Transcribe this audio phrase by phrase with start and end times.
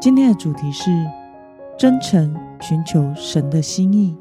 [0.00, 0.90] 今天的主题是
[1.76, 4.16] 真诚寻求神的心意。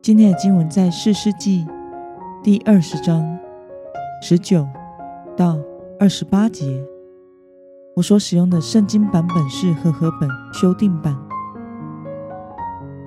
[0.00, 1.66] 今天的经文在四世纪
[2.40, 3.26] 第二十章
[4.22, 4.64] 十九
[5.36, 5.58] 到
[5.98, 6.80] 二十八节。
[7.96, 11.18] 我所使用的圣经版本是和合本修订版。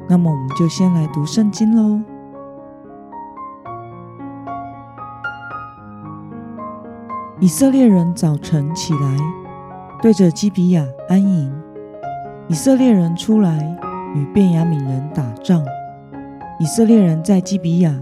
[0.09, 2.01] 那么，我们就先来读圣经喽。
[7.39, 9.42] 以色列人早晨起来。
[10.03, 11.49] 对着基比亚安营，
[12.49, 13.73] 以色列人出来
[14.13, 15.65] 与便雅悯人打仗。
[16.59, 17.97] 以色列人在基比亚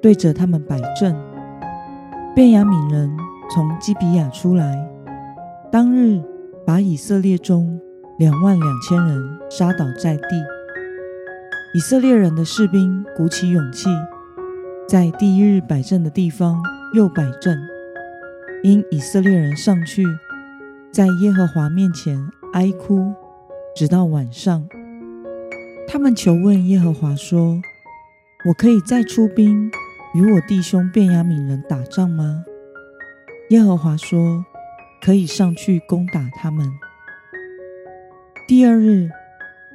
[0.00, 1.14] 对着他们摆阵。
[2.34, 3.14] 便雅悯人
[3.54, 4.82] 从基比亚出来，
[5.70, 6.22] 当日
[6.64, 7.78] 把以色列中
[8.18, 10.42] 两万两千人杀倒在地。
[11.74, 13.90] 以色列人的士兵鼓起勇气，
[14.88, 16.58] 在第一日摆阵的地方
[16.94, 17.58] 又摆阵，
[18.62, 20.02] 因以色列人上去。
[20.96, 22.16] 在耶和华面前
[22.54, 23.12] 哀哭，
[23.76, 24.66] 直到晚上。
[25.86, 27.60] 他们求问耶和华说
[28.48, 29.70] ：“我可以再出兵
[30.14, 32.42] 与我弟兄便雅悯人打仗吗？”
[33.52, 34.42] 耶和华说
[35.04, 36.66] ：“可以上去攻打他们。”
[38.48, 39.10] 第二日，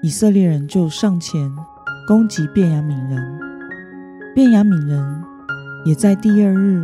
[0.01, 1.55] 以色列人就上前
[2.07, 3.39] 攻击便雅悯人，
[4.33, 5.23] 便雅悯人
[5.85, 6.83] 也在第二日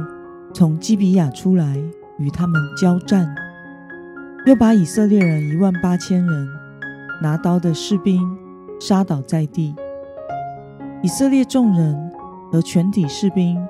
[0.53, 1.83] 从基比亚出来
[2.19, 3.33] 与他们交战。
[4.47, 6.47] 又把以色列人一万八千人
[7.21, 8.25] 拿刀的士兵
[8.79, 9.75] 杀倒在地。
[11.03, 12.09] 以色列众人
[12.49, 13.61] 和全体士兵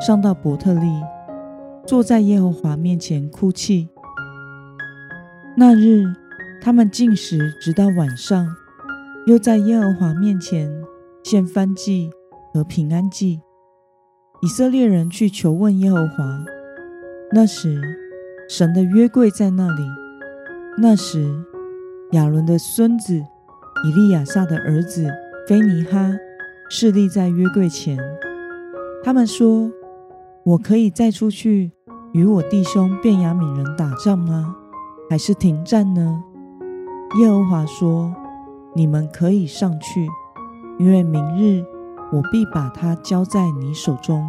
[0.00, 1.00] 上到伯特利，
[1.86, 3.88] 坐在耶和华面前哭泣。
[5.56, 6.02] 那日，
[6.60, 8.44] 他们进食直到晚上，
[9.28, 10.68] 又在耶和华面前
[11.22, 12.10] 献燔祭
[12.52, 13.40] 和平安祭。
[14.42, 16.44] 以色列人去求问耶和华，
[17.30, 17.80] 那时
[18.48, 20.03] 神的约柜在那里。
[20.76, 21.32] 那时，
[22.12, 25.08] 亚伦的孙子以利亚撒的儿子
[25.48, 26.12] 菲尼哈
[26.68, 27.96] 侍立在约柜前。
[29.04, 29.70] 他们说
[30.44, 31.70] ：“我可以再出去
[32.12, 34.56] 与我弟兄便雅悯人打仗吗？
[35.08, 36.24] 还是停战呢？”
[37.20, 38.12] 耶和华说
[38.74, 40.08] ：“你们可以上去，
[40.80, 41.64] 因为明日
[42.12, 44.26] 我必把他交在你手中。”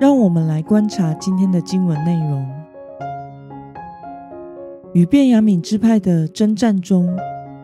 [0.00, 2.48] 让我们来观察今天的经文内容。
[4.94, 7.14] 与便雅悯支派的征战中，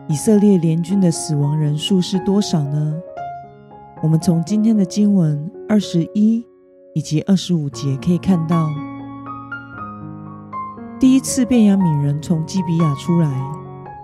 [0.07, 2.93] 以色列联军的死亡人数是多少呢？
[4.03, 6.45] 我们从今天的经文二十一
[6.93, 8.69] 以及二十五节可以看到，
[10.99, 13.31] 第一次便雅悯人从基比亚出来，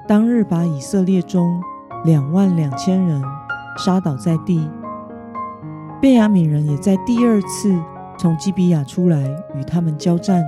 [0.07, 1.61] 当日把以色列中
[2.03, 3.21] 两万两千人
[3.77, 4.67] 杀倒在地。
[6.01, 7.79] 便雅悯人也在第二次。
[8.23, 9.19] 从基比亚出来
[9.53, 10.41] 与他们交战，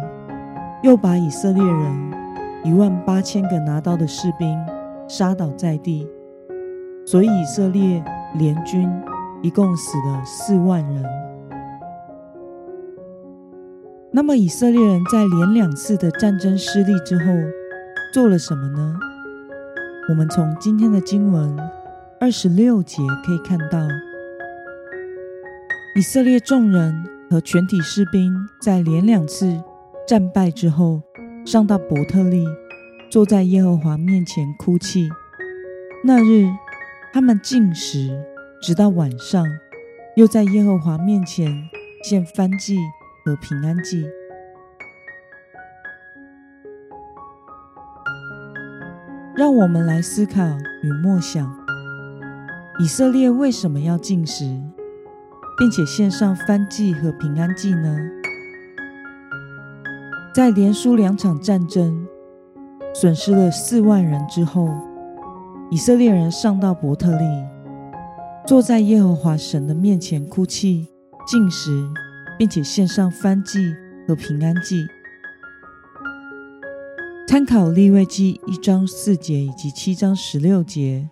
[0.81, 2.13] 又把以色列人
[2.63, 4.57] 一万八千个拿刀的士兵
[5.09, 6.07] 杀倒在地，
[7.05, 8.01] 所以以色列
[8.35, 8.89] 联军
[9.41, 11.03] 一共死了四万人。
[14.09, 17.25] 那么以色列人在连两次的战争失利之后
[18.13, 18.95] 做了什么呢？
[20.07, 21.59] 我们从今天的经文
[22.21, 23.85] 二十六节可以看到，
[25.97, 27.14] 以色列众人。
[27.29, 29.61] 和全体士兵在连两次
[30.07, 31.01] 战败之后，
[31.45, 32.45] 上到伯特利，
[33.09, 35.09] 坐在耶和华面前哭泣。
[36.03, 36.47] 那日，
[37.11, 38.23] 他们进食，
[38.61, 39.45] 直到晚上，
[40.15, 41.51] 又在耶和华面前
[42.03, 42.77] 献燔祭
[43.25, 44.05] 和平安祭。
[49.35, 50.41] 让我们来思考
[50.83, 51.51] 与默想：
[52.79, 54.61] 以色列为什么要进食？
[55.57, 57.97] 并且献上燔祭和平安祭呢？
[60.33, 62.05] 在连输两场战争，
[62.93, 64.67] 损失了四万人之后，
[65.71, 67.23] 以色列人上到伯特利，
[68.45, 70.89] 坐在耶和华神的面前哭泣、
[71.25, 71.87] 进食，
[72.37, 73.73] 并且献上燔祭
[74.05, 74.85] 和平安祭。
[77.27, 81.09] 参考利未记一章四节以及七章十六节，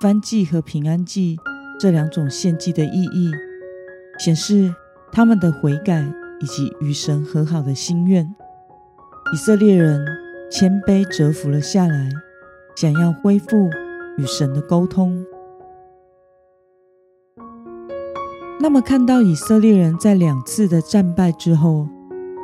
[0.00, 1.38] 燔祭和平安祭
[1.80, 3.30] 这两种献祭的意义。
[4.18, 4.74] 显示
[5.12, 6.04] 他们的悔改
[6.40, 8.34] 以及与神和好的心愿。
[9.32, 10.04] 以色列人
[10.50, 12.08] 谦卑折服了下来，
[12.76, 13.68] 想要恢复
[14.16, 15.24] 与神的沟通。
[18.58, 21.86] 那么，看到以色列人在两次的战败之后，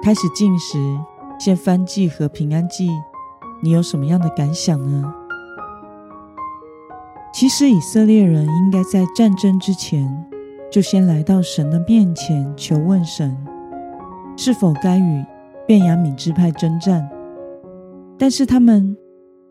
[0.03, 0.79] 开始进食、
[1.39, 2.89] 献燔祭和平安祭，
[3.63, 5.15] 你有什么样的感想呢？
[7.33, 10.27] 其实，以色列人应该在战争之前
[10.73, 13.37] 就先来到神的面前求问神，
[14.39, 15.23] 是否该与
[15.67, 17.07] 便雅悯支派征战。
[18.19, 18.97] 但是，他们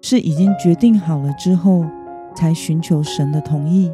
[0.01, 1.85] 是已经决定好了之后，
[2.33, 3.91] 才寻求神的同意。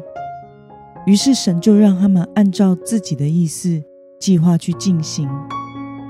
[1.04, 3.82] 于是，神就让他们按照自己的意思
[4.18, 5.28] 计划去进行，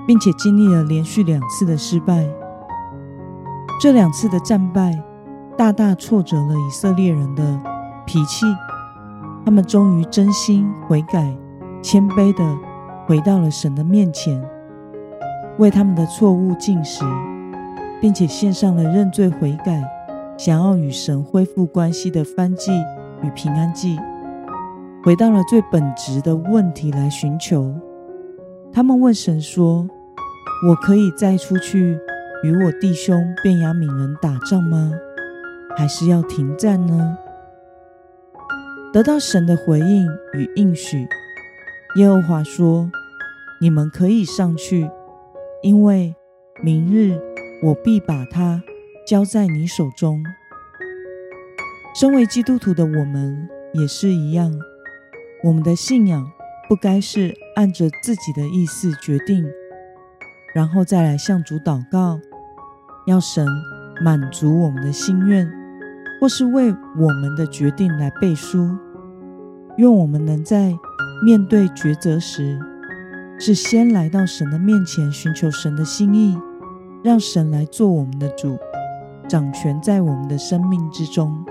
[0.06, 2.24] 并且经历了连续两次的失败。
[3.80, 5.02] 这两次的战败
[5.56, 7.60] 大大挫折了以色列人的
[8.06, 8.46] 脾气，
[9.44, 11.35] 他们终于真心悔改、
[11.82, 12.58] 谦卑的
[13.06, 14.43] 回到了神的面前，
[15.58, 17.02] 为他们的错误进食，
[18.00, 19.82] 并且献上了认罪悔改、
[20.37, 22.70] 想要与神恢复关系的翻祭
[23.23, 23.99] 与平安祭。
[25.02, 27.75] 回到了最本质的问题来寻求。
[28.70, 29.88] 他们问神说
[30.69, 31.99] ：“我可以再出去
[32.44, 34.93] 与我弟兄便雅悯人打仗吗？
[35.76, 37.17] 还是要停战呢？”
[38.93, 41.06] 得到神的回应与应许，
[41.96, 42.90] 耶和华说
[43.61, 44.90] ：“你们可以上去，
[45.62, 46.14] 因为
[46.62, 47.20] 明日
[47.62, 48.62] 我必把它
[49.06, 50.25] 交在你手中。”
[51.94, 54.52] 身为基督徒的我们也是一样。
[55.44, 56.25] 我们的信仰
[56.69, 59.44] 不该是按着自己的意思决定，
[60.55, 62.19] 然后再来向主祷告，
[63.06, 63.46] 要神
[64.02, 65.46] 满足我们的心愿，
[66.20, 68.76] 或是为我们的决定来背书。
[69.76, 70.76] 愿我们能在
[71.24, 72.58] 面对抉择时，
[73.38, 76.36] 是先来到神的面前，寻求神的心意，
[77.04, 78.58] 让神来做我们的主，
[79.28, 81.44] 掌权在我们的生命之中。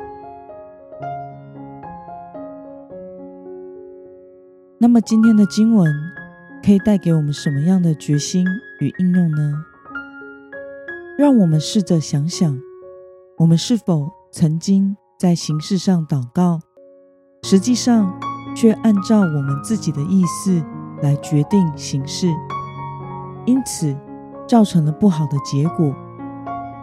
[4.77, 5.91] 那么今天的经文
[6.63, 8.45] 可以带给我们什么样的决心
[8.81, 9.53] 与应用呢？
[11.17, 12.59] 让我们试着想想，
[13.37, 16.59] 我们是否曾经在形式上祷告，
[17.43, 18.13] 实际上
[18.55, 20.63] 却按照我们自己的意思
[21.01, 22.27] 来决定形式，
[23.45, 23.95] 因此
[24.47, 25.95] 造成了不好的结果。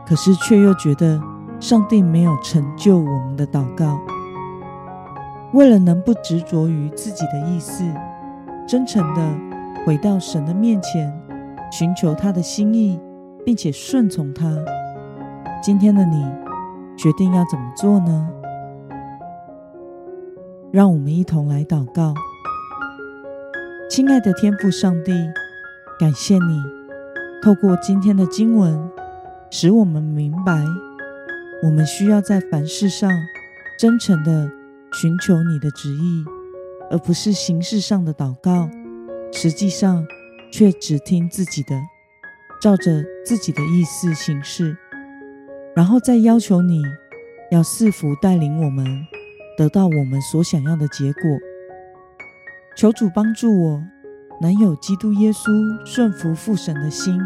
[0.06, 1.20] 可是却又觉得
[1.60, 3.98] 上帝没有成就我们的祷告。
[5.52, 7.84] 为了能不执着于自己的意思，
[8.66, 9.38] 真诚的
[9.86, 11.10] 回到神的面前，
[11.70, 12.98] 寻求他的心意，
[13.46, 14.52] 并且顺从他。
[15.62, 16.26] 今天的你
[16.96, 18.28] 决定要怎么做呢？
[20.72, 22.14] 让我们一同来祷告。
[23.90, 25.12] 亲爱的天父上帝，
[25.98, 26.62] 感谢你
[27.42, 28.90] 透过今天的经文，
[29.50, 30.64] 使我们明白，
[31.62, 33.10] 我们需要在凡事上
[33.78, 34.50] 真诚的。
[34.96, 36.24] 寻求你的旨意，
[36.88, 38.70] 而不是形式上的祷告，
[39.32, 40.06] 实际上
[40.52, 41.74] 却只听自己的，
[42.62, 44.76] 照着自己的意思行事，
[45.74, 46.82] 然后再要求你
[47.50, 48.86] 要赐福带领我们
[49.58, 51.22] 得到我们所想要的结果。
[52.76, 53.82] 求主帮助我，
[54.40, 55.50] 能有基督耶稣
[55.84, 57.18] 顺服父神的心，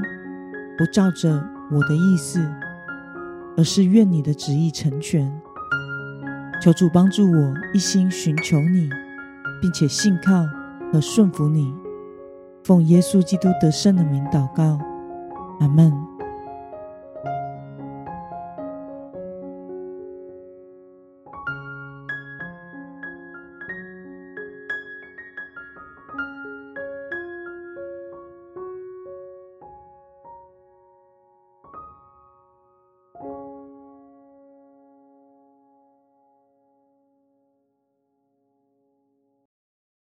[0.77, 2.41] 不照着我的意思，
[3.57, 5.31] 而是愿你的旨意成全。
[6.63, 8.91] 求主帮助我一心寻求你，
[9.61, 10.45] 并且信靠
[10.93, 11.73] 和顺服你。
[12.65, 14.79] 奉耶稣基督得胜的名祷告，
[15.61, 15.93] 阿门。